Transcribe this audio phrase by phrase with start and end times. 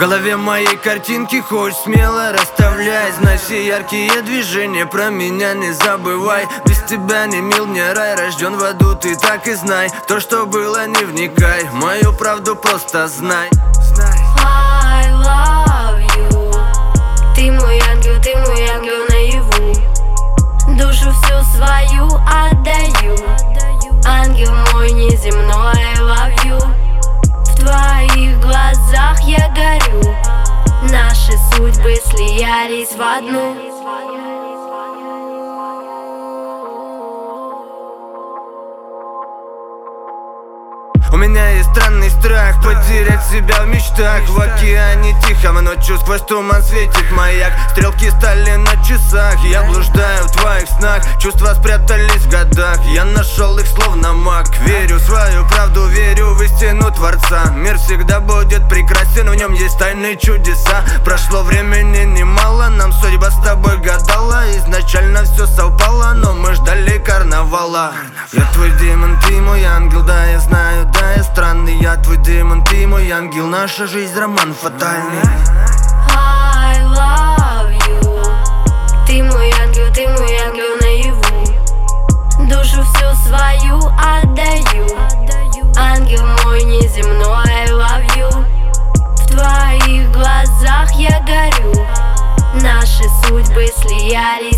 [0.00, 3.12] голове моей картинки хоть смело расставляй.
[3.20, 6.48] Знай все яркие движения, про меня не забывай.
[6.64, 9.90] Без тебя не мил мне рай, рожден в аду, ты так и знай.
[10.08, 13.50] То, что было, не вникай, мою правду просто знай.
[14.42, 16.54] I love you.
[17.34, 17.79] Ты мой
[32.60, 33.56] слиялись в одну.
[41.12, 46.62] У меня странный страх Потерять себя в мечтах В океане тихо, но чувств сквозь туман
[46.62, 47.52] светит маяк.
[47.70, 51.02] Стрелки стали на часах Я блуждаю в твоих снах.
[51.18, 54.46] Чувства спрятались в годах Я нашел их словно маг.
[54.60, 57.50] Верю в свою правду, верю в истину Творца.
[57.54, 60.84] Мир всегда будет прекрасен В нем есть тайные чудеса.
[61.04, 64.44] Прошло времени немало Нам судьба с тобой гадала.
[64.56, 67.92] Изначально все совпало Но мы ждали карнавала.
[68.32, 71.09] Я твой демон, ты мой ангел Да, я знаю, да
[73.80, 75.22] Наша жизнь роман фатальный.
[76.14, 78.22] I love you.
[79.06, 81.22] Ты мой ангел, ты мой ангел наяву.
[82.46, 84.86] Душу всю свою отдаю.
[85.78, 88.28] Ангел мой неземной, I love you.
[89.16, 91.72] В твоих глазах я горю.
[92.60, 94.49] Наши судьбы слиялись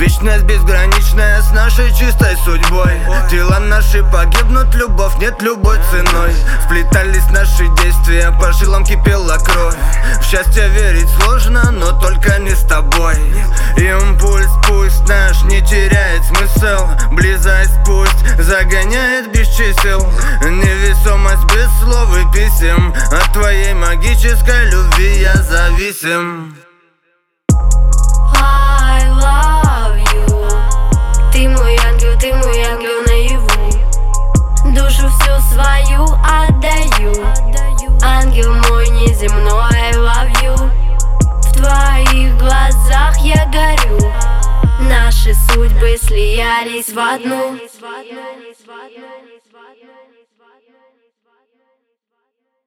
[0.00, 2.90] Вечность безграничная с нашей чистой судьбой.
[3.30, 6.32] Тела наши погибнут, любовь нет любой ценой.
[6.64, 9.74] Вплетались наши действия, по жилам кипела кровь.
[10.18, 13.14] В счастье верить сложно, но только не с тобой.
[13.76, 16.86] Импульс пусть наш не теряет смысл.
[17.12, 20.00] Близость пусть загоняет без чисел.
[20.40, 22.94] Невесомость без слов и писем.
[23.12, 26.54] От твоей магической любви я зависим
[35.60, 37.12] свою отдаю.
[38.02, 40.32] Ангел мой неземной, I
[41.42, 43.98] В твоих глазах я горю.
[44.80, 47.58] Наши судьбы слиялись в одну